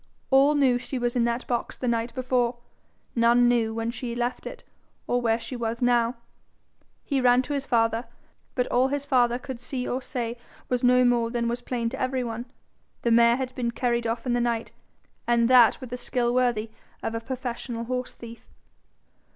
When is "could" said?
9.37-9.59